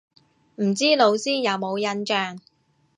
[0.55, 2.39] 唔知老師有冇印象